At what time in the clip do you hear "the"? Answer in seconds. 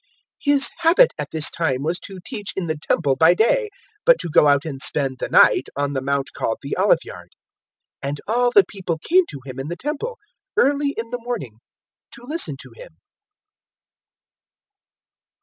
2.65-2.75, 5.19-5.29, 5.93-6.01, 6.63-6.75, 8.49-8.65, 9.67-9.75, 11.11-11.21